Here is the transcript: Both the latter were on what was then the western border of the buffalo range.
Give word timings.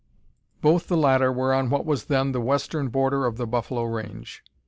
Both 0.61 0.87
the 0.87 0.97
latter 0.97 1.31
were 1.31 1.53
on 1.53 1.69
what 1.69 1.85
was 1.85 2.05
then 2.05 2.31
the 2.31 2.41
western 2.41 2.87
border 2.87 3.27
of 3.27 3.37
the 3.37 3.45
buffalo 3.45 3.83
range. 3.83 4.43